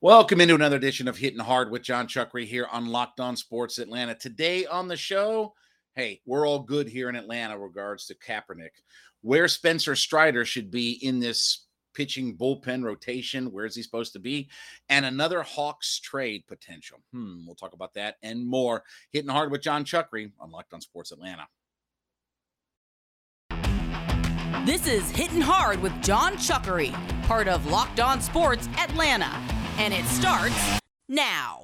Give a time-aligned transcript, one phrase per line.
[0.00, 3.78] Welcome into another edition of Hitting Hard with Jon Chuckery here on Locked On Sports
[3.78, 4.14] Atlanta.
[4.14, 5.54] Today on the show,
[5.96, 8.78] hey, we're all good here in Atlanta regards to Kaepernick.
[9.22, 13.50] Where Spencer Strider should be in this pitching bullpen rotation.
[13.50, 14.48] Where is he supposed to be?
[14.88, 16.98] And another Hawks trade potential.
[17.12, 18.84] Hmm, we'll talk about that and more.
[19.10, 21.48] Hitting Hard with Jon Chuckery on Locked On Sports Atlanta.
[24.64, 26.92] This is Hitting Hard with Jon Chuckery,
[27.24, 31.62] part of Locked On Sports Atlanta and it starts now.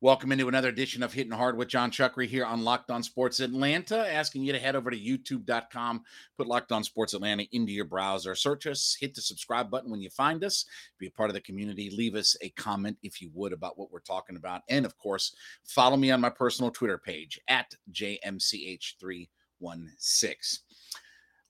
[0.00, 3.40] Welcome into another edition of Hitting Hard with Jon Chuckery here on Locked On Sports
[3.40, 4.08] Atlanta.
[4.08, 6.04] Asking you to head over to youtube.com,
[6.36, 10.00] put Locked On Sports Atlanta into your browser, search us, hit the subscribe button when
[10.00, 10.66] you find us,
[11.00, 13.90] be a part of the community, leave us a comment if you would about what
[13.90, 14.62] we're talking about.
[14.68, 15.34] And of course,
[15.64, 19.26] follow me on my personal Twitter page at JMCH316.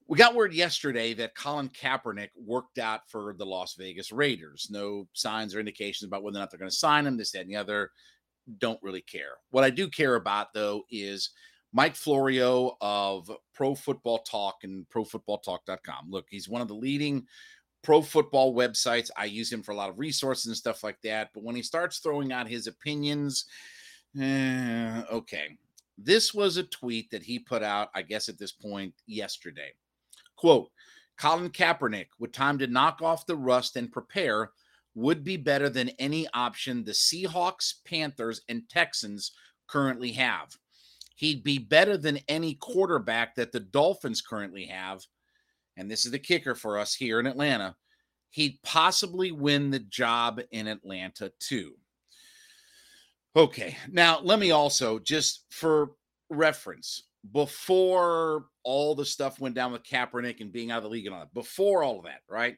[0.07, 4.69] We got word yesterday that Colin Kaepernick worked out for the Las Vegas Raiders.
[4.71, 7.43] No signs or indications about whether or not they're going to sign him, this, that,
[7.43, 7.91] and the other
[8.59, 9.37] don't really care.
[9.51, 11.31] What I do care about, though, is
[11.73, 16.11] Mike Florio of Pro Football Talk and ProFootballTalk.com.
[16.11, 17.27] Look, he's one of the leading
[17.83, 19.11] pro football websites.
[19.17, 21.31] I use him for a lot of resources and stuff like that.
[21.35, 23.45] But when he starts throwing out his opinions,
[24.21, 25.57] eh, okay.
[25.97, 29.73] This was a tweet that he put out, I guess, at this point yesterday.
[30.37, 30.71] Quote
[31.19, 34.53] Colin Kaepernick, with time to knock off the rust and prepare,
[34.99, 39.33] would be better than any option the Seahawks, Panthers, and Texans
[39.69, 40.49] currently have.
[41.15, 45.05] He'd be better than any quarterback that the Dolphins currently have.
[45.77, 47.77] And this is the kicker for us here in Atlanta.
[48.31, 51.75] He'd possibly win the job in Atlanta too.
[53.37, 53.77] Okay.
[53.91, 55.93] Now, let me also, just for
[56.29, 61.07] reference, before all the stuff went down with Kaepernick and being out of the league
[61.07, 62.57] and all that, before all of that, right?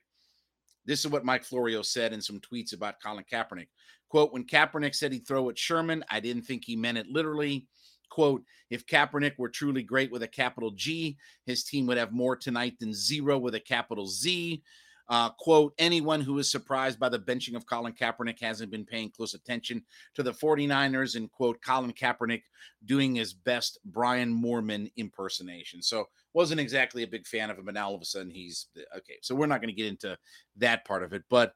[0.86, 3.68] This is what Mike Florio said in some tweets about Colin Kaepernick.
[4.08, 7.66] Quote, when Kaepernick said he'd throw at Sherman, I didn't think he meant it literally.
[8.10, 12.34] Quote, if Kaepernick were truly great with a capital G, his team would have more
[12.34, 14.62] tonight than zero with a capital Z.
[15.10, 19.10] Uh, quote, anyone who is surprised by the benching of Colin Kaepernick hasn't been paying
[19.10, 19.82] close attention
[20.14, 22.42] to the 49ers, and quote, Colin Kaepernick
[22.84, 25.82] doing his best Brian Moorman impersonation.
[25.82, 28.66] So wasn't exactly a big fan of him, but now all of a sudden he's
[28.96, 29.16] okay.
[29.20, 30.16] So we're not going to get into
[30.58, 31.54] that part of it, but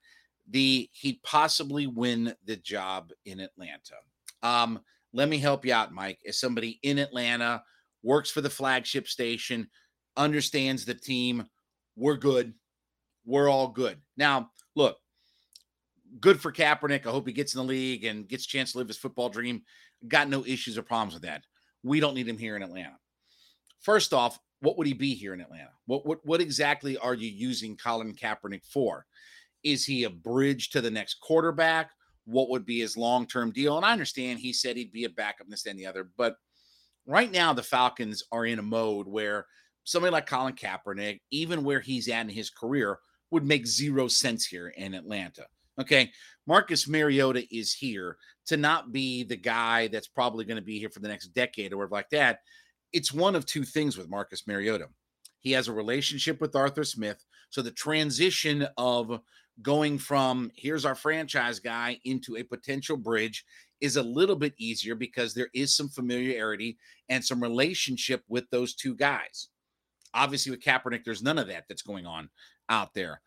[0.50, 3.94] the he'd possibly win the job in Atlanta.
[4.42, 4.80] Um,
[5.12, 6.18] let me help you out, Mike.
[6.26, 7.62] As somebody in Atlanta,
[8.02, 9.68] works for the flagship station,
[10.16, 11.46] understands the team,
[11.96, 12.52] we're good
[13.24, 13.98] we're all good.
[14.16, 14.96] Now, look,
[16.20, 17.06] good for Kaepernick.
[17.06, 19.28] I hope he gets in the league and gets a chance to live his football
[19.28, 19.62] dream.
[20.06, 21.42] Got no issues or problems with that.
[21.82, 22.98] We don't need him here in Atlanta.
[23.80, 25.70] First off, what would he be here in Atlanta?
[25.86, 29.04] What what what exactly are you using Colin Kaepernick for?
[29.62, 31.90] Is he a bridge to the next quarterback?
[32.24, 33.76] What would be his long-term deal?
[33.76, 36.36] And I understand he said he'd be a backup, this and the other, but
[37.06, 39.46] right now the Falcons are in a mode where
[39.84, 42.98] somebody like Colin Kaepernick, even where he's at in his career,
[43.34, 45.44] would make zero sense here in Atlanta.
[45.78, 46.10] Okay.
[46.46, 50.90] Marcus Mariota is here to not be the guy that's probably going to be here
[50.90, 52.40] for the next decade or whatever like that.
[52.92, 54.86] It's one of two things with Marcus Mariota.
[55.40, 57.24] He has a relationship with Arthur Smith.
[57.50, 59.20] So the transition of
[59.62, 63.44] going from here's our franchise guy into a potential bridge
[63.80, 66.78] is a little bit easier because there is some familiarity
[67.08, 69.48] and some relationship with those two guys.
[70.14, 72.30] Obviously, with Kaepernick, there's none of that that's going on
[72.68, 73.20] out there.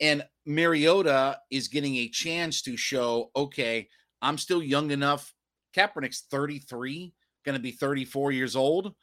[0.00, 3.88] And Mariota is getting a chance to show, okay,
[4.20, 5.32] I'm still young enough.
[5.76, 8.94] Kaepernick's 33, going to be 34 years old.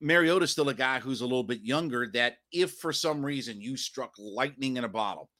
[0.00, 3.76] Mariota's still a guy who's a little bit younger that if for some reason you
[3.76, 5.30] struck lightning in a bottle,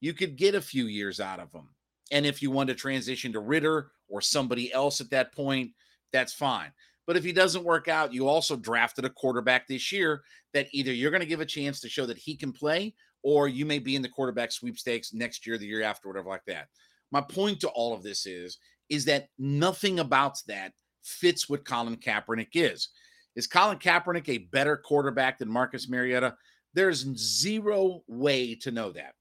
[0.00, 1.68] you could get a few years out of him.
[2.12, 5.72] And if you want to transition to Ridder or somebody else at that point,
[6.12, 6.70] that's fine.
[7.06, 10.22] But if he doesn't work out, you also drafted a quarterback this year
[10.52, 12.94] that either you're going to give a chance to show that he can play,
[13.24, 16.44] or you may be in the quarterback sweepstakes next year, the year after, whatever like
[16.46, 16.68] that.
[17.10, 18.58] My point to all of this is,
[18.90, 20.72] is that nothing about that
[21.02, 22.90] fits what Colin Kaepernick is.
[23.34, 26.36] Is Colin Kaepernick a better quarterback than Marcus Mariota?
[26.74, 29.14] There's zero way to know that.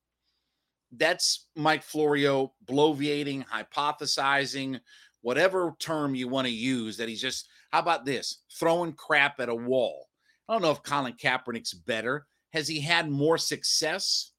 [0.92, 4.80] That's Mike Florio bloviating, hypothesizing,
[5.22, 8.44] whatever term you want to use, that he's just how about this?
[8.60, 10.08] Throwing crap at a wall.
[10.48, 12.28] I don't know if Colin Kaepernick's better.
[12.54, 14.32] Has he had more success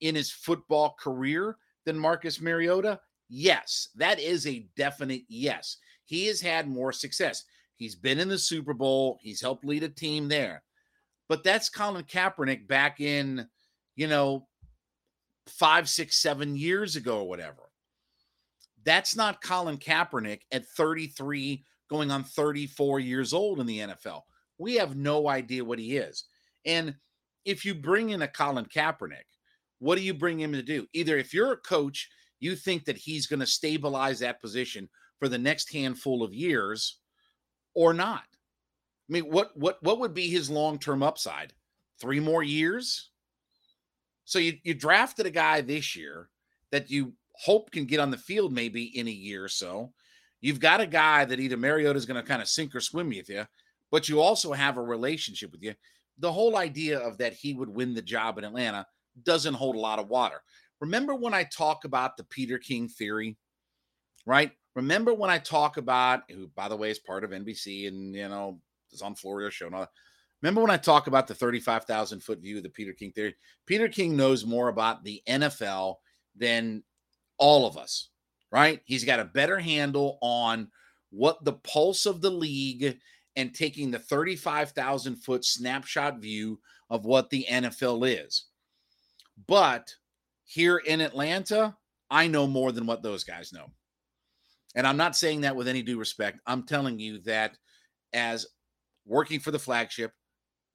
[0.00, 2.98] in his football career than Marcus Mariota?
[3.28, 5.76] Yes, that is a definite yes.
[6.06, 7.44] He has had more success.
[7.76, 10.62] He's been in the Super Bowl, he's helped lead a team there.
[11.28, 13.46] But that's Colin Kaepernick back in,
[13.96, 14.46] you know,
[15.46, 17.70] five, six, seven years ago or whatever.
[18.84, 24.22] That's not Colin Kaepernick at 33, going on 34 years old in the NFL.
[24.58, 26.24] We have no idea what he is.
[26.66, 26.94] And
[27.44, 29.26] if you bring in a Colin Kaepernick,
[29.78, 30.86] what do you bring him to do?
[30.92, 32.08] Either if you're a coach,
[32.40, 34.88] you think that he's going to stabilize that position
[35.18, 36.98] for the next handful of years
[37.74, 38.24] or not.
[39.08, 41.52] I mean, what what what would be his long-term upside?
[42.00, 43.10] 3 more years?
[44.24, 46.30] So you you drafted a guy this year
[46.70, 49.92] that you hope can get on the field maybe in a year or so.
[50.40, 53.08] You've got a guy that either Mariota is going to kind of sink or swim
[53.08, 53.46] with you,
[53.90, 55.74] but you also have a relationship with you.
[56.18, 58.86] The whole idea of that he would win the job in Atlanta
[59.22, 60.42] doesn't hold a lot of water.
[60.80, 63.36] Remember when I talk about the Peter King theory,
[64.26, 64.52] right?
[64.74, 68.28] Remember when I talk about who, by the way, is part of NBC and you
[68.28, 68.60] know
[68.92, 69.66] is on Florio's show.
[69.66, 69.88] And all
[70.44, 73.34] Remember when I talk about the 35,000 foot view of the Peter King theory?
[73.64, 75.94] Peter King knows more about the NFL
[76.36, 76.82] than
[77.38, 78.10] all of us,
[78.52, 78.82] right?
[78.84, 80.68] He's got a better handle on
[81.08, 82.98] what the pulse of the league
[83.36, 86.60] and taking the 35,000 foot snapshot view
[86.90, 88.46] of what the NFL is.
[89.46, 89.92] But
[90.44, 91.76] here in Atlanta,
[92.10, 93.70] I know more than what those guys know.
[94.74, 96.40] And I'm not saying that with any due respect.
[96.46, 97.56] I'm telling you that
[98.12, 98.46] as
[99.06, 100.12] working for the flagship,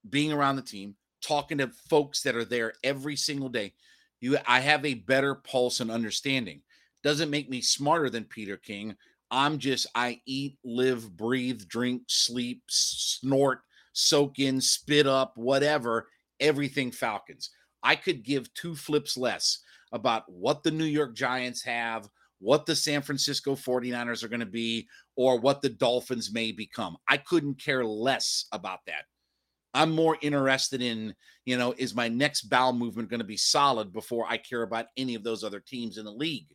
[0.09, 3.73] being around the team, talking to folks that are there every single day,
[4.21, 6.61] you I have a better pulse and understanding.
[7.03, 8.95] Doesn't make me smarter than Peter King.
[9.31, 13.59] I'm just I eat, live, breathe, drink, sleep, snort,
[13.93, 16.07] soak in, spit up, whatever,
[16.39, 17.51] everything Falcons.
[17.83, 19.59] I could give two flips less
[19.91, 22.09] about what the New York Giants have,
[22.39, 26.97] what the San Francisco 49ers are going to be, or what the Dolphins may become.
[27.07, 29.05] I couldn't care less about that.
[29.73, 31.13] I'm more interested in,
[31.45, 34.87] you know, is my next bowel movement going to be solid before I care about
[34.97, 36.47] any of those other teams in the league?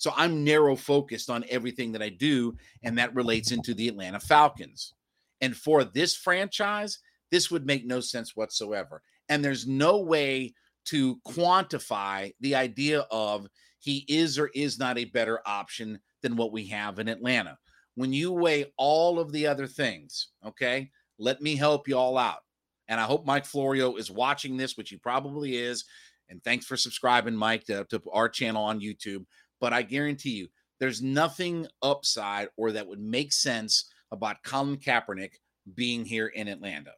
[0.00, 4.18] So I'm narrow focused on everything that I do, and that relates into the Atlanta
[4.18, 4.94] Falcons.
[5.42, 7.00] And for this franchise,
[7.30, 9.02] this would make no sense whatsoever.
[9.28, 10.54] And there's no way
[10.86, 13.46] to quantify the idea of
[13.78, 17.58] he is or is not a better option than what we have in Atlanta.
[17.94, 22.40] When you weigh all of the other things, okay, let me help you all out.
[22.88, 25.84] And I hope Mike Florio is watching this, which he probably is.
[26.30, 29.26] And thanks for subscribing, Mike, to, to our channel on YouTube.
[29.60, 30.48] But I guarantee you,
[30.78, 35.32] there's nothing upside or that would make sense about Colin Kaepernick
[35.74, 36.92] being here in Atlanta.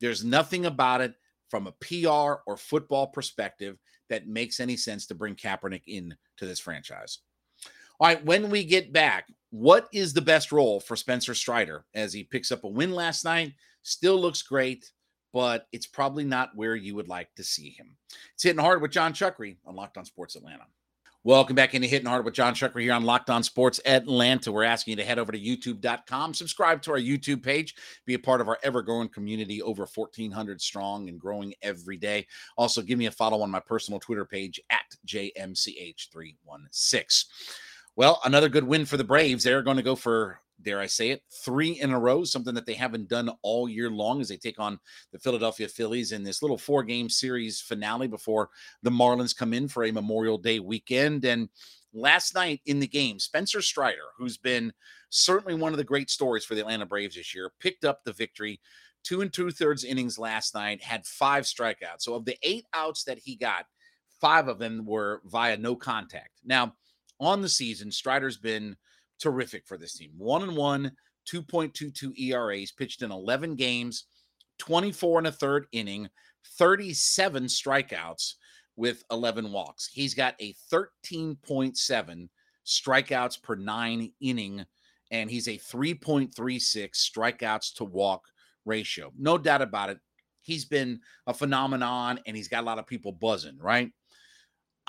[0.00, 1.14] There's nothing about it
[1.48, 3.78] from a PR or football perspective
[4.08, 7.18] that makes any sense to bring Kaepernick in to this franchise.
[8.00, 12.12] All right, when we get back, what is the best role for Spencer Strider as
[12.12, 13.52] he picks up a win last night?
[13.82, 14.90] Still looks great,
[15.32, 17.96] but it's probably not where you would like to see him.
[18.34, 20.64] It's hitting hard with Jon Chuckery on Locked On Sports Atlanta.
[21.22, 24.50] Welcome back into Hitting Hard with Jon Chuckery here on Locked On Sports Atlanta.
[24.50, 27.74] We're asking you to head over to youtube.com, subscribe to our YouTube page,
[28.06, 32.26] be a part of our ever growing community, over 1,400 strong and growing every day.
[32.56, 37.24] Also, give me a follow on my personal Twitter page at JMCH316.
[37.96, 39.44] Well, another good win for the Braves.
[39.44, 42.66] They're going to go for dare I say it, three in a row, something that
[42.66, 44.78] they haven't done all year long as they take on
[45.12, 48.50] the Philadelphia Phillies in this little four game series finale before
[48.82, 51.24] the Marlins come in for a Memorial Day weekend.
[51.24, 51.48] And
[51.92, 54.72] last night in the game, Spencer Strider, who's been
[55.10, 58.12] certainly one of the great stories for the Atlanta Braves this year, picked up the
[58.12, 58.60] victory.
[59.02, 62.02] Two and two thirds innings last night, had five strikeouts.
[62.02, 63.64] So, of the eight outs that he got,
[64.20, 66.32] five of them were via no contact.
[66.44, 66.74] Now,
[67.18, 68.76] on the season, Strider's been
[69.20, 70.10] terrific for this team.
[70.16, 70.92] One and one,
[71.30, 74.06] 2.22 ERAs, pitched in 11 games,
[74.58, 76.08] 24 and a third inning,
[76.58, 78.34] 37 strikeouts
[78.76, 79.88] with 11 walks.
[79.92, 82.28] He's got a 13.7
[82.66, 84.64] strikeouts per nine inning,
[85.10, 88.22] and he's a 3.36 strikeouts to walk
[88.64, 89.12] ratio.
[89.18, 89.98] No doubt about it.
[90.42, 93.90] He's been a phenomenon and he's got a lot of people buzzing, right?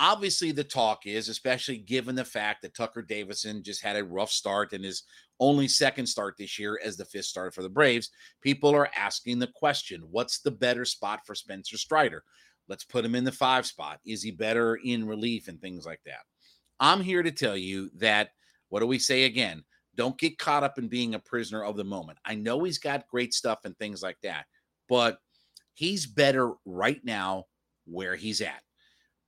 [0.02, 4.32] Obviously the talk is especially given the fact that tucker davidson just had a rough
[4.32, 5.04] start and his
[5.40, 8.10] only second start this year as the fifth starter for the braves
[8.42, 12.24] people are asking the question what's the better spot for spencer strider?
[12.68, 14.00] Let's put him in the five spot.
[14.06, 16.22] Is he better in relief and things like that?
[16.80, 18.30] I'm here to tell you that
[18.70, 19.64] what do we say again?
[19.96, 22.18] Don't get caught up in being a prisoner of the moment.
[22.24, 24.46] I know he's got great stuff and things like that
[24.88, 25.20] but
[25.74, 27.46] he's better right now
[27.86, 28.62] where he's at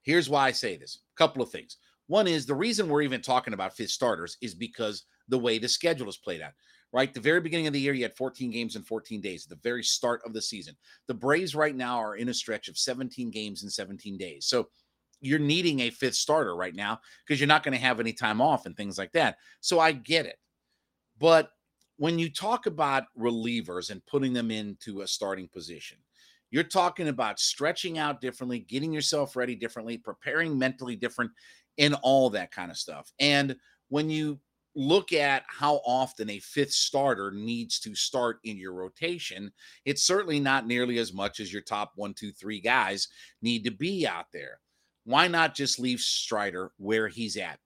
[0.03, 1.77] Here's why I say this a couple of things.
[2.07, 5.69] One is the reason we're even talking about fifth starters is because the way the
[5.69, 6.53] schedule is played out.
[6.91, 9.45] Right, the very beginning of the year, you had 14 games in 14 days.
[9.45, 10.75] The very start of the season,
[11.07, 14.45] the Braves right now are in a stretch of 17 games in 17 days.
[14.45, 14.67] So
[15.19, 18.41] you're needing a fifth starter right now because you're not going to have any time
[18.41, 19.38] off and things like that.
[19.60, 20.38] So I get it.
[21.17, 21.50] But
[21.98, 25.98] when you talk about relievers and putting them into a starting position,
[26.53, 31.31] you're talking about stretching out differently, getting yourself ready differently, preparing mentally different,
[31.79, 33.12] and all that kind of stuff.
[33.19, 33.55] And
[33.89, 34.39] when you
[34.75, 39.51] look at how often a fifth starter needs to start in your rotation,
[39.86, 43.07] it's certainly not nearly as much as your top one, two, three guys
[43.41, 44.60] need to be out there.
[45.05, 47.57] Why not just leave Strider where he's at?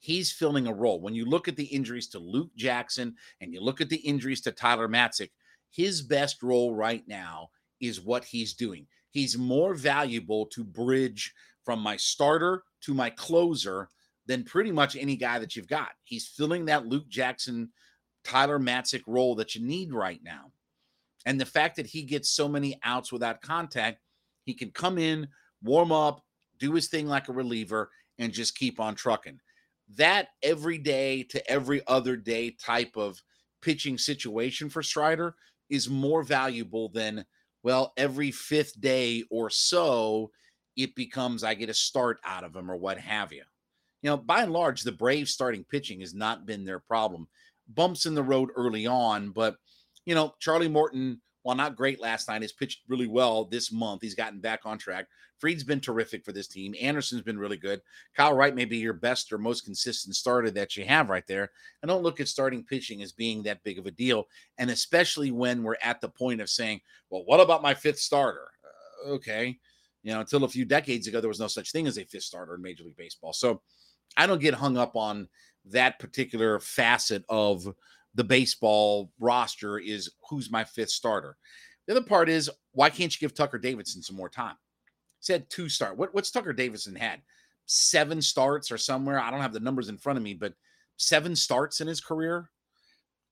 [0.00, 1.00] He's filling a role.
[1.00, 4.40] When you look at the injuries to Luke Jackson and you look at the injuries
[4.40, 5.30] to Tyler Matzek,
[5.70, 7.50] his best role right now
[7.82, 8.86] is what he's doing.
[9.10, 11.34] He's more valuable to bridge
[11.64, 13.90] from my starter to my closer
[14.26, 15.90] than pretty much any guy that you've got.
[16.04, 17.70] He's filling that Luke Jackson,
[18.24, 20.52] Tyler Matzek role that you need right now.
[21.26, 24.00] And the fact that he gets so many outs without contact,
[24.44, 25.28] he can come in,
[25.62, 26.22] warm up,
[26.58, 29.38] do his thing like a reliever, and just keep on trucking
[29.96, 33.20] that every day to every other day type of
[33.60, 35.34] pitching situation for Strider
[35.70, 37.24] is more valuable than,
[37.62, 40.30] well, every fifth day or so,
[40.76, 43.42] it becomes I get a start out of them or what have you.
[44.02, 47.28] You know, by and large, the Braves starting pitching has not been their problem.
[47.68, 49.56] Bumps in the road early on, but,
[50.06, 54.02] you know, Charlie Morton while not great last night, has pitched really well this month.
[54.02, 55.06] He's gotten back on track.
[55.38, 56.74] Fried's been terrific for this team.
[56.80, 57.80] Anderson's been really good.
[58.16, 61.50] Kyle Wright may be your best or most consistent starter that you have right there.
[61.82, 64.28] I don't look at starting pitching as being that big of a deal.
[64.58, 66.80] And especially when we're at the point of saying,
[67.10, 68.48] well, what about my fifth starter?
[68.64, 69.58] Uh, okay.
[70.04, 72.22] You know, until a few decades ago, there was no such thing as a fifth
[72.22, 73.32] starter in Major League Baseball.
[73.32, 73.62] So
[74.16, 75.28] I don't get hung up on
[75.66, 77.66] that particular facet of
[78.14, 81.36] the baseball roster is who's my fifth starter.
[81.86, 84.56] The other part is why can't you give Tucker Davidson some more time?
[85.20, 85.96] He Said two start.
[85.96, 87.20] What, what's Tucker Davidson had?
[87.66, 89.20] Seven starts or somewhere.
[89.20, 90.54] I don't have the numbers in front of me, but
[90.96, 92.50] seven starts in his career.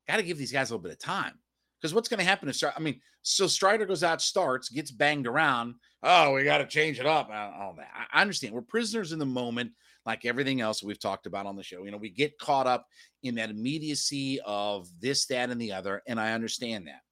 [0.09, 1.35] Got to give these guys a little bit of time.
[1.81, 5.27] Because what's going to happen if I mean, so Strider goes out, starts, gets banged
[5.27, 5.75] around.
[6.03, 7.31] Oh, we got to change it up.
[7.31, 7.89] All that.
[8.13, 8.55] I understand.
[8.55, 9.73] We're prisoners in the moment
[10.07, 11.85] like everything else we've talked about on the show.
[11.85, 12.87] You know, we get caught up
[13.23, 16.03] in that immediacy of this, that, and the other.
[16.07, 17.03] And I understand that.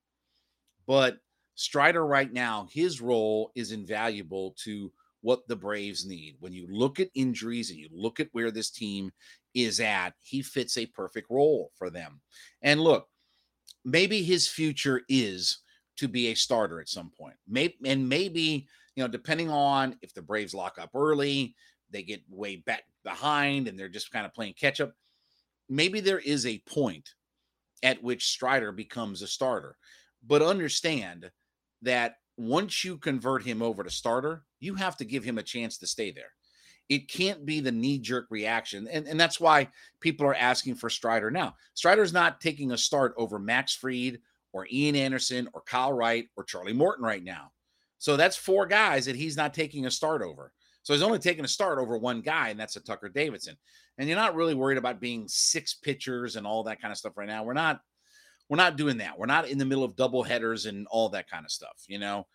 [0.86, 1.18] But
[1.54, 6.36] Strider right now, his role is invaluable to what the Braves need.
[6.40, 9.10] When you look at injuries and you look at where this team
[9.54, 12.20] is at, he fits a perfect role for them.
[12.62, 13.08] And look,
[13.84, 15.58] maybe his future is
[15.96, 17.34] to be a starter at some point.
[17.48, 21.54] Maybe and maybe, you know, depending on if the Braves lock up early,
[21.90, 24.92] they get way back behind and they're just kind of playing catch up.
[25.68, 27.10] Maybe there is a point
[27.82, 29.76] at which Strider becomes a starter,
[30.26, 31.30] but understand
[31.82, 35.78] that once you convert him over to starter, you have to give him a chance
[35.78, 36.32] to stay there.
[36.88, 38.88] It can't be the knee jerk reaction.
[38.90, 39.68] And, and that's why
[40.00, 41.54] people are asking for Strider now.
[41.74, 44.20] Strider's not taking a start over Max Fried
[44.52, 47.52] or Ian Anderson or Kyle Wright or Charlie Morton right now.
[47.98, 50.52] So that's four guys that he's not taking a start over.
[50.88, 53.58] So he's only taking a start over one guy, and that's a Tucker Davidson.
[53.98, 57.18] And you're not really worried about being six pitchers and all that kind of stuff
[57.18, 57.44] right now.
[57.44, 57.82] We're not
[58.48, 59.18] we're not doing that.
[59.18, 61.84] We're not in the middle of double headers and all that kind of stuff.
[61.88, 62.26] You know,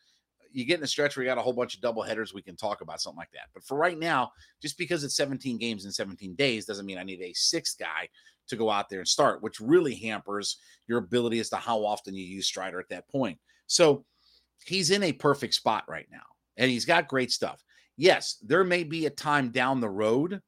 [0.52, 2.44] you get in a stretch where you got a whole bunch of double headers, we
[2.44, 3.50] can talk about something like that.
[3.56, 4.32] But for right now,
[4.62, 8.08] just because it's 17 games in 17 days doesn't mean I need a sixth guy
[8.50, 12.14] to go out there and start, which really hampers your ability as to how often
[12.14, 13.40] you use Strider at that point.
[13.66, 14.06] So
[14.64, 16.22] he's in a perfect spot right now,
[16.58, 17.64] and he's got great stuff
[17.98, 20.42] yes, there may be a time down the road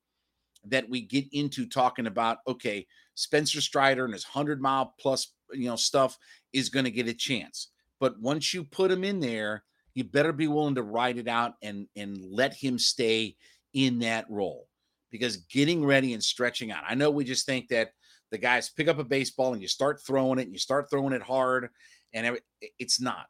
[0.66, 5.68] that we get into talking about, okay, Spencer Strider and his 100 mile plus, you
[5.68, 6.18] know, stuff
[6.54, 7.70] is going to get a chance.
[8.00, 11.54] But once you put him in there, you better be willing to ride it out
[11.62, 13.38] and and let him stay
[13.74, 14.68] in that role
[15.10, 16.84] because getting ready and stretching out.
[16.88, 17.92] I know we just think that
[18.32, 21.14] the guys pick up a baseball and you start throwing it and you start throwing
[21.14, 21.70] it hard
[22.14, 22.38] and
[22.80, 23.28] it's not.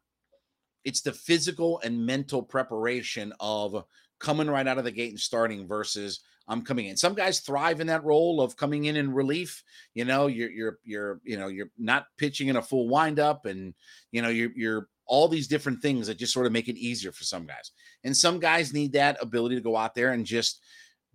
[0.83, 3.83] It's the physical and mental preparation of
[4.19, 6.97] coming right out of the gate and starting versus I'm coming in.
[6.97, 9.63] Some guys thrive in that role of coming in in relief.
[9.93, 13.73] You know, you're you're you're you know you're not pitching in a full windup, and
[14.11, 17.11] you know you're you're all these different things that just sort of make it easier
[17.11, 17.71] for some guys.
[18.03, 20.61] And some guys need that ability to go out there and just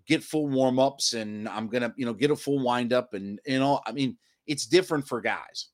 [0.06, 3.60] get full warm ups, and I'm gonna you know get a full windup, and you
[3.60, 4.16] know I mean
[4.46, 5.68] it's different for guys.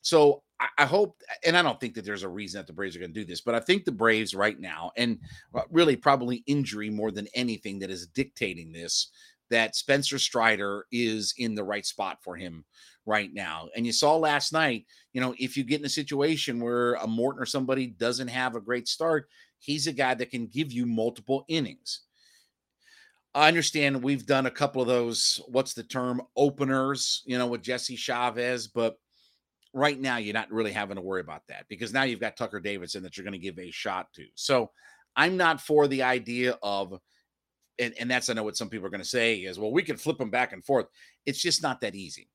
[0.00, 0.42] So
[0.78, 3.12] I hope, and I don't think that there's a reason that the Braves are going
[3.12, 5.18] to do this, but I think the Braves right now, and
[5.54, 9.08] uh, really probably injury more than anything that is dictating this,
[9.50, 12.64] that Spencer Strider is in the right spot for him
[13.06, 13.68] right now.
[13.76, 17.06] And you saw last night, you know, if you get in a situation where a
[17.06, 19.28] Morton or somebody doesn't have a great start,
[19.58, 22.02] he's a guy that can give you multiple innings.
[23.34, 27.62] I understand we've done a couple of those, what's the term, openers, you know, with
[27.62, 28.98] Jesse Chavez, but
[29.72, 32.60] right now you're not really having to worry about that because now you've got Tucker
[32.60, 34.26] Davidson that you're going to give a shot to.
[34.34, 34.70] So
[35.16, 36.98] I'm not for the idea of,
[37.78, 39.82] and, and that's I know what some people are going to say is, well, we
[39.82, 40.86] can flip him back and forth.
[41.26, 42.28] It's just not that easy.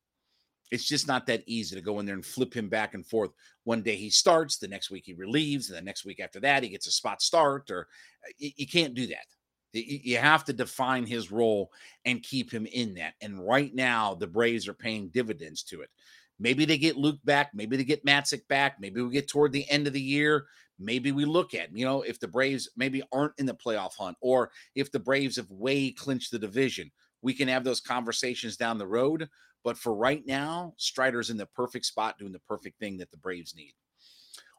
[0.69, 3.31] It's just not that easy to go in there and flip him back and forth.
[3.63, 6.63] One day he starts, the next week he relieves, and the next week after that
[6.63, 7.87] he gets a spot start, or
[8.25, 9.25] uh, you, you can't do that.
[9.73, 11.71] You have to define his role
[12.03, 13.13] and keep him in that.
[13.21, 15.89] And right now, the Braves are paying dividends to it.
[16.39, 17.51] Maybe they get Luke back.
[17.53, 18.77] Maybe they get Matzek back.
[18.79, 20.45] Maybe we get toward the end of the year.
[20.79, 24.15] Maybe we look at, you know, if the Braves maybe aren't in the playoff hunt
[24.21, 26.91] or if the Braves have way clinched the division,
[27.23, 29.27] we can have those conversations down the road.
[29.63, 33.17] But for right now, Strider's in the perfect spot doing the perfect thing that the
[33.17, 33.73] Braves need.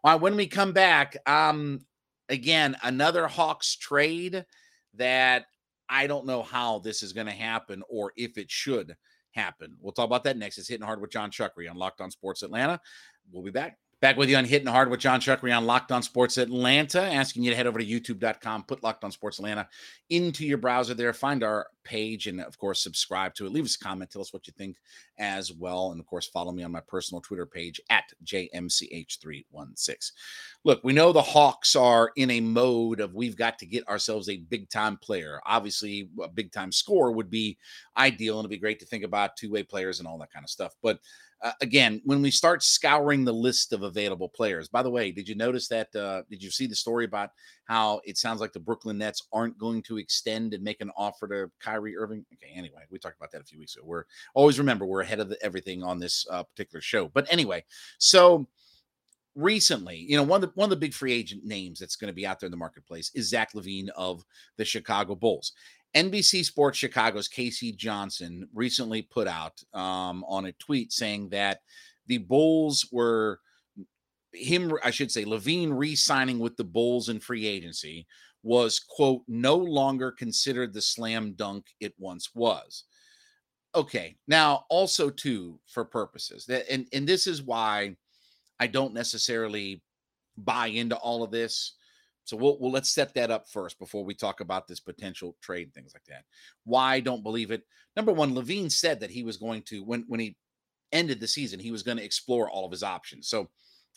[0.02, 1.80] All right, when we come back, um,
[2.28, 4.44] again, another Hawks trade
[4.94, 5.46] that
[5.88, 8.96] I don't know how this is going to happen or if it should
[9.38, 9.76] happen.
[9.80, 10.58] We'll talk about that next.
[10.58, 12.80] It's hitting hard with Jon Chuckery on Locked On Sports Atlanta.
[13.30, 13.78] We'll be back.
[14.00, 17.42] Back with you on Hitting Hard with Jon Chuckery on Locked On Sports Atlanta, asking
[17.42, 19.68] you to head over to youtube.com, put Locked On Sports Atlanta
[20.08, 23.52] into your browser there, find our page, and of course, subscribe to it.
[23.52, 24.76] Leave us a comment, tell us what you think
[25.18, 25.90] as well.
[25.90, 30.12] And of course, follow me on my personal Twitter page at JMCH316.
[30.62, 34.28] Look, we know the Hawks are in a mode of we've got to get ourselves
[34.28, 35.40] a big time player.
[35.44, 37.58] Obviously, a big time score would be
[37.96, 40.44] ideal, and it'd be great to think about two way players and all that kind
[40.44, 40.76] of stuff.
[40.84, 41.00] But
[41.42, 45.28] uh, again, when we start scouring the list of available players, by the way, did
[45.28, 45.94] you notice that?
[45.94, 47.30] Uh, did you see the story about
[47.64, 51.28] how it sounds like the Brooklyn Nets aren't going to extend and make an offer
[51.28, 52.24] to Kyrie Irving?
[52.34, 53.84] Okay, anyway, we talked about that a few weeks ago.
[53.86, 54.04] We're
[54.34, 57.08] always remember we're ahead of the, everything on this uh, particular show.
[57.08, 57.64] But anyway,
[57.98, 58.48] so
[59.38, 62.08] recently, you know, one of the one of the big free agent names that's going
[62.08, 64.24] to be out there in the marketplace is Zach LaVine of
[64.56, 65.52] the Chicago Bulls.
[65.94, 67.72] NBC Sports Chicago's K.C.
[67.72, 71.60] Johnson recently put out um, on a tweet saying that
[72.08, 73.40] the Bulls were
[74.32, 78.06] him, I should say, LaVine re-signing with the Bulls in free agency
[78.42, 82.84] was quote no longer considered the slam dunk it once was.
[83.74, 87.96] Okay, now also too for purposes that and and this is why
[88.60, 89.82] I don't necessarily
[90.36, 91.74] buy into all of this
[92.28, 95.72] so we'll, we'll let's set that up first before we talk about this potential trade
[95.72, 96.24] things like that.
[96.64, 97.62] Why I don't believe it?
[97.96, 100.36] Number one, LaVine said that he was going to when when he
[100.92, 103.28] ended the season, he was going to explore all of his options.
[103.28, 103.48] So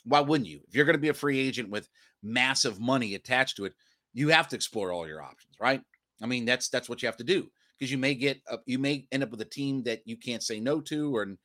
[0.05, 0.61] why wouldn't you?
[0.65, 1.89] If you're going to be a free agent with
[2.23, 3.73] massive money attached to it,
[4.13, 5.81] you have to explore all your options, right?
[6.21, 8.79] I mean, that's that's what you have to do because you may get a, you
[8.79, 11.35] may end up with a team that you can't say no to, or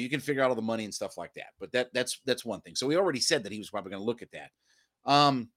[0.00, 1.48] you can figure out all the money and stuff like that.
[1.60, 2.74] But that that's that's one thing.
[2.74, 4.50] So we already said that he was probably going to look at that.
[5.04, 5.50] Um,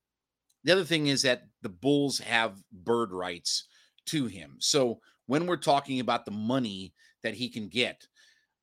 [0.64, 3.66] the other thing is that the Bulls have bird rights
[4.06, 4.56] to him.
[4.58, 8.06] So when we're talking about the money that he can get,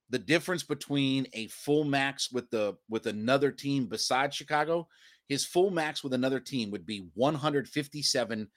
[0.09, 4.87] the difference between a full max with the with another team besides Chicago,
[5.27, 8.47] his full max with another team would be 157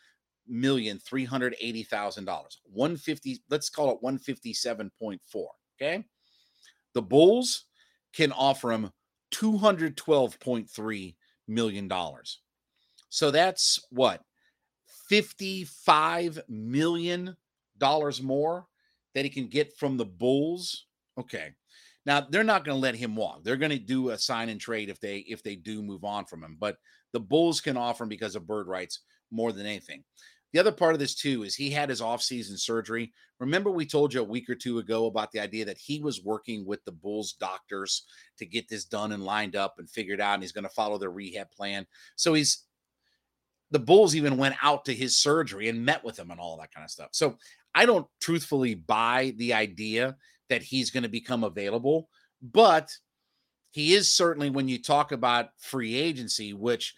[0.49, 2.61] million three hundred eighty thousand dollars.
[2.65, 5.19] 150, let's call it 157.4.
[5.81, 6.05] Okay.
[6.97, 7.67] The Bulls
[8.15, 8.91] can offer him
[9.35, 11.15] 212.3
[11.47, 12.41] million dollars.
[13.11, 14.23] So that's what
[15.11, 17.37] 55 million
[17.77, 18.67] dollars more
[19.15, 20.87] that he can get from the Bulls.
[21.21, 21.51] Okay.
[22.07, 23.45] Now they're not going to let him walk.
[23.45, 26.25] They're going to do a sign and trade if they if they do move on
[26.25, 26.57] from him.
[26.59, 26.79] But
[27.13, 30.03] the Bulls can offer him because of bird rights more than anything.
[30.57, 33.13] The other part of this too is he had his off-season surgery.
[33.41, 36.25] Remember we told you a week or two ago about the idea that he was
[36.25, 38.05] working with the Bulls doctors
[38.39, 40.97] to get this done and lined up and figured out and he's going to follow
[40.97, 41.87] their rehab plan.
[42.15, 42.65] So he's
[43.71, 46.73] the Bulls even went out to his surgery and met with him and all that
[46.73, 47.11] kind of stuff.
[47.13, 47.37] So
[47.75, 50.17] I don't truthfully buy the idea
[50.49, 52.09] that he's going to become available,
[52.41, 52.91] but
[53.73, 56.95] he is certainly when you talk about free agency, which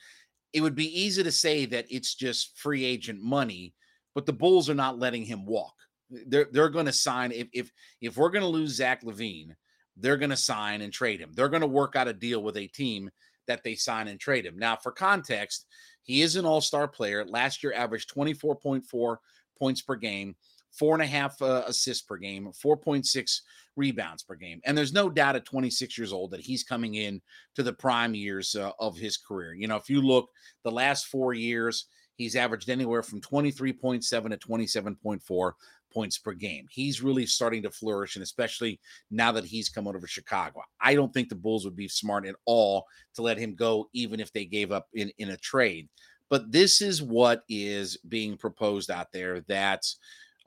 [0.52, 3.74] it would be easy to say that it's just free agent money,
[4.14, 5.74] but the Bulls are not letting him walk.
[6.10, 9.54] They're they're going to sign if if if we're going to lose Zach LaVine,
[9.96, 11.32] they're going to sign and trade him.
[11.34, 13.10] They're going to work out a deal with a team
[13.46, 14.58] that they sign and trade him.
[14.58, 15.66] Now, for context,
[16.02, 17.24] he is an all star player.
[17.26, 19.16] Last year, averaged 24.4
[19.58, 20.36] points per game,
[20.78, 23.40] four and a half uh, assists per game, 4.6
[23.76, 24.60] rebounds per game.
[24.64, 27.20] And there's no doubt at 26 years old that he's coming in
[27.54, 29.54] to the prime years uh, of his career.
[29.54, 30.28] You know, if you look
[30.64, 31.86] the last four years,
[32.16, 35.52] he's averaged anywhere from 23.7 to 27.4.
[35.92, 36.66] points per game.
[36.70, 38.78] He's really starting to flourish, and especially
[39.10, 40.60] now that he's come over to Chicago.
[40.80, 44.20] I don't think the Bulls would be smart at all to let him go, even
[44.20, 45.88] if they gave up in, in a trade.
[46.28, 49.82] But this is what is being proposed out there that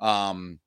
[0.01, 0.59] um,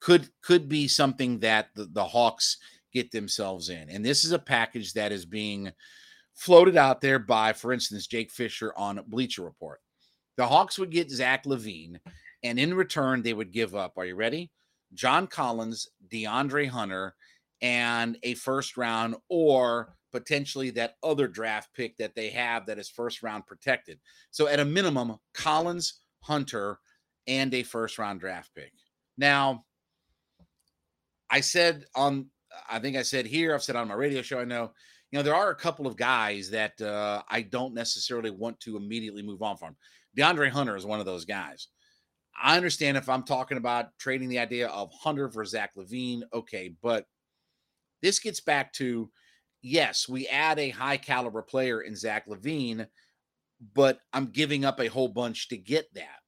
[0.00, 2.58] could could be something that the, the Hawks
[2.92, 3.88] get themselves in.
[3.90, 5.72] And this is a package that is being
[6.34, 9.80] floated out there by, for instance, Jake Fisher on Bleacher Report.
[10.36, 11.98] The Hawks would get Zach LaVine,
[12.42, 13.94] and in return, they would give up.
[13.96, 14.50] Are you ready?
[14.92, 17.14] John Collins, DeAndre Hunter,
[17.62, 22.88] and a first round or potentially that other draft pick that they have that is
[22.88, 23.98] first round protected.
[24.30, 26.78] So at a minimum, Collins, Hunter,
[27.26, 28.72] and a first round draft pick.
[29.16, 29.64] Now,
[31.30, 32.26] I said on,
[32.68, 34.72] I think I said here, I've said on my radio show, I know,
[35.10, 38.76] you know, there are a couple of guys that uh, I don't necessarily want to
[38.76, 39.76] immediately move on from.
[40.16, 41.68] DeAndre Hunter is one of those guys.
[42.40, 46.74] I understand if I'm talking about trading the idea of Hunter for Zach LaVine, okay,
[46.82, 47.06] but
[48.02, 49.10] this gets back to
[49.62, 52.86] yes, we add a high caliber player in Zach LaVine,
[53.72, 56.18] but I'm giving up a whole bunch to get that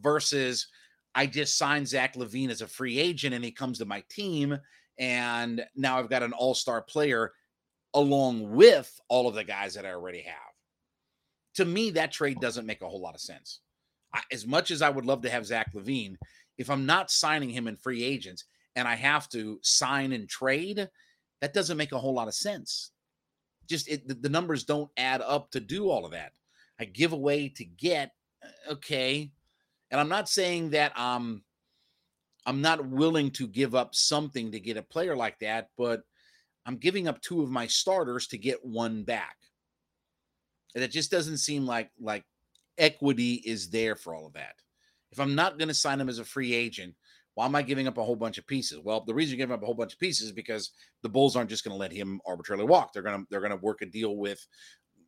[0.00, 0.68] versus
[1.14, 4.58] I just signed Zach LaVine as a free agent and he comes to my team.
[4.98, 7.32] And now I've got an all star player
[7.94, 10.34] along with all of the guys that I already have.
[11.54, 13.60] To me, that trade doesn't make a whole lot of sense.
[14.12, 16.16] I, as much as I would love to have Zach LaVine,
[16.58, 18.44] if I'm not signing him in free agents
[18.76, 20.88] and I have to sign and trade,
[21.40, 22.90] that doesn't make a whole lot of sense.
[23.68, 26.32] Just it, the, numbers don't add up to do all of that.
[26.78, 28.12] I give away to get,
[28.44, 29.30] uh, okay.
[29.94, 31.44] And I'm not saying that um
[32.46, 36.02] I'm not willing to give up something to get a player like that, but
[36.66, 39.36] I'm giving up two of my starters to get one back.
[40.74, 42.24] And it just doesn't seem like like
[42.76, 44.56] equity is there for all of that.
[45.12, 46.96] If I'm not going to sign him as a free agent,
[47.34, 48.80] why am I giving up a whole bunch of pieces?
[48.82, 50.72] Well, the reason you're giving up a whole bunch of pieces is because
[51.04, 52.92] the Bulls aren't just going to let him arbitrarily walk.
[52.92, 54.44] They're going to they're going to work a deal with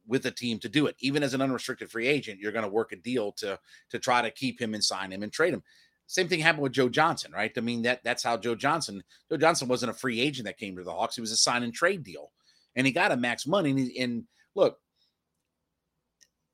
[0.07, 0.97] with a team to do it.
[1.01, 3.59] Even as an unrestricted free agent, you're going to work a deal to
[3.91, 5.63] to try to keep him and sign him and trade him.
[6.07, 7.53] Same thing happened with Joe Johnson, right?
[7.57, 10.77] I mean that that's how Joe Johnson Joe Johnson wasn't a free agent that came
[10.77, 11.17] to the Hawks.
[11.17, 12.31] He was a sign and trade deal,
[12.77, 13.71] and he got a max money.
[13.71, 14.79] And, he, and look,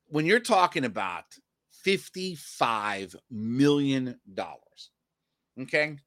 [0.07, 1.25] when you're talking about
[1.69, 4.89] fifty five million dollars,
[5.61, 5.97] okay,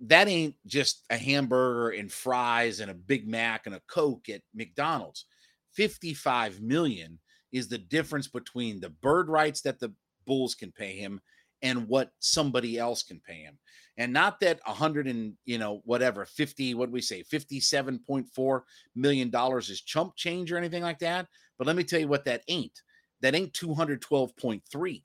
[0.00, 4.42] that ain't just a hamburger and fries and a Big Mac and a Coke at
[4.54, 5.26] McDonald's.
[5.76, 7.18] 55 million
[7.52, 9.92] is the difference between the bird rights that the
[10.26, 11.20] Bulls can pay him
[11.62, 13.58] and what somebody else can pay him.
[13.96, 18.60] And not that a hundred and you know whatever 50 what we say 57.4
[18.94, 21.26] million dollars is chump change or anything like that.
[21.56, 22.82] But let me tell you what that ain't.
[23.22, 25.02] That ain't 212.3.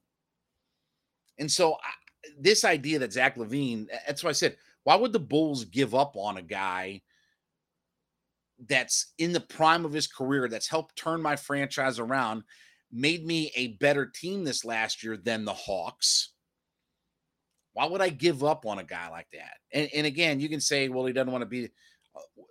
[1.39, 1.91] And so I,
[2.38, 6.15] this idea that Zach LaVine, that's why I said, why would the Bulls give up
[6.17, 7.01] on a guy
[8.67, 12.43] that's in the prime of his career, that's helped turn my franchise around,
[12.91, 16.34] made me a better team this last year than the Hawks.
[17.74, 19.58] Why would I give up on a guy like that?
[19.74, 21.69] And, and again, you can say, well, he doesn't want to be.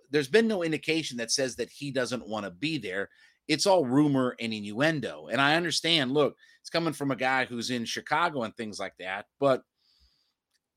[0.09, 3.09] There's been no indication that says that he doesn't want to be there.
[3.47, 5.27] It's all rumor and innuendo.
[5.31, 8.93] And I understand, look, it's coming from a guy who's in Chicago and things like
[8.99, 9.25] that.
[9.39, 9.61] But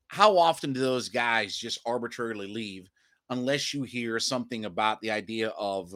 [0.07, 2.89] how often do those guys just arbitrarily leave
[3.29, 5.93] unless you hear something about the idea of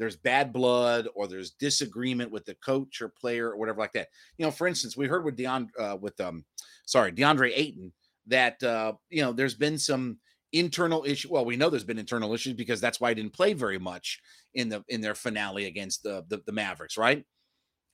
[0.00, 4.08] there's bad blood or there's disagreement with the coach or player or whatever like that.
[4.38, 6.44] You know, for instance, we heard with Deon uh, with um
[6.86, 7.92] sorry, DeAndre Ayton
[8.26, 10.18] that uh you know there's been some
[10.52, 11.28] internal issue.
[11.30, 14.20] Well, we know there's been internal issues because that's why he didn't play very much
[14.54, 17.24] in the in their finale against the the, the Mavericks, right?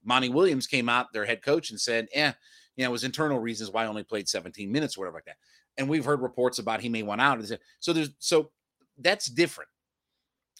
[0.04, 2.32] Monty Williams came out, their head coach, and said, "Eh,
[2.76, 5.24] you know, it was internal reasons why I only played 17 minutes or whatever like
[5.24, 5.36] that."
[5.76, 7.44] And we've heard reports about he may want out.
[7.80, 8.52] So there's so
[8.98, 9.70] that's different.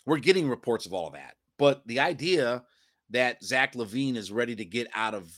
[0.05, 1.35] We're getting reports of all of that.
[1.59, 2.63] But the idea
[3.11, 5.31] that Zach LaVine is ready to get out of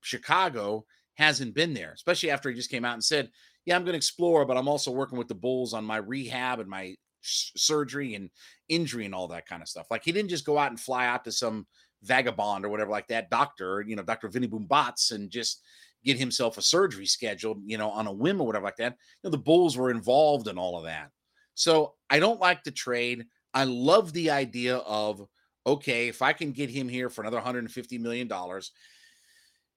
[0.00, 3.30] Chicago hasn't been there, especially after he just came out and said,
[3.64, 6.60] Yeah, I'm going to explore, but I'm also working with the Bulls on my rehab
[6.60, 8.30] and my surgery and
[8.68, 9.86] injury and all that kind of stuff.
[9.90, 11.66] Like he didn't just go out and fly out to some
[12.02, 14.28] vagabond or whatever like that doctor, you know, Dr.
[14.28, 15.62] Vinny Boom Bots and just
[16.04, 18.92] get himself a surgery scheduled, you know, on a whim or whatever like that.
[18.92, 21.10] You know, the Bulls were involved in all of that.
[21.56, 23.24] So I don't like the trade.
[23.52, 25.26] I love the idea of
[25.66, 28.70] okay, if I can get him here for another 150 million dollars,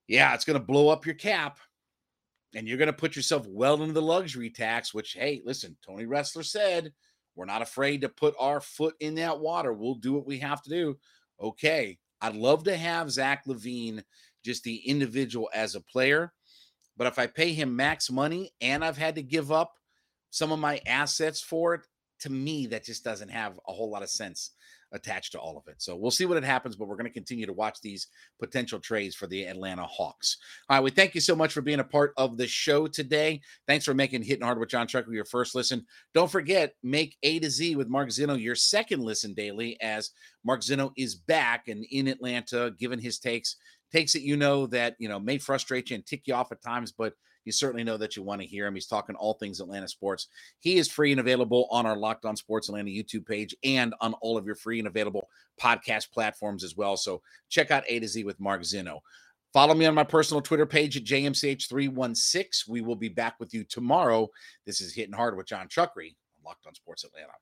[0.07, 1.59] yeah, it's going to blow up your cap,
[2.53, 4.93] and you're going to put yourself well into the luxury tax.
[4.93, 6.91] Which, hey, listen, Tony Ressler said
[7.35, 9.73] we're not afraid to put our foot in that water.
[9.73, 10.97] We'll do what we have to do.
[11.41, 14.03] Okay, I'd love to have Zach LaVine,
[14.43, 16.33] just the individual as a player,
[16.97, 19.78] But if I pay him max money and I've had to give up
[20.29, 21.81] some of my assets for it,
[22.21, 24.51] to me, that just doesn't have a whole lot of sense
[24.91, 25.81] attached to all of it.
[25.81, 28.07] So we'll see what it happens, but we're going to continue to watch these
[28.39, 30.37] potential trades for the Atlanta Hawks.
[30.69, 33.41] All right, we thank you so much for being a part of the show today.
[33.67, 35.85] Thanks for making Hitting Hard with Jon Chuckery your first listen.
[36.13, 40.11] Don't forget, make A to Z with Mark Zeno your second listen daily as
[40.43, 43.57] Mark Zeno is back and in Atlanta, giving his takes.
[43.91, 46.61] Takes that you know that you know may frustrate you and tick you off at
[46.61, 47.13] times, but
[47.45, 48.75] you certainly know that you want to hear him.
[48.75, 50.27] He's talking all things Atlanta sports.
[50.59, 54.13] He is free and available on our Locked On Sports Atlanta YouTube page and on
[54.21, 55.27] all of your free and available
[55.59, 56.97] podcast platforms as well.
[56.97, 59.01] So check out A to Z with Mark Zeno.
[59.51, 62.67] Follow me on my personal Twitter page at JMCH316.
[62.67, 64.29] We will be back with you tomorrow.
[64.65, 67.33] This is Hitting Hard with Jon Chuckery on Locked On Sports Atlanta.